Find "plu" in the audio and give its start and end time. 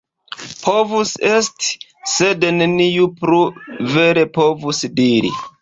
3.21-3.45